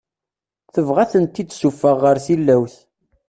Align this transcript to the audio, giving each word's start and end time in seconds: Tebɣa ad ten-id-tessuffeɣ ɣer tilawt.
Tebɣa 0.73 0.99
ad 1.03 1.09
ten-id-tessuffeɣ 1.11 1.97
ɣer 2.03 2.15
tilawt. 2.25 2.75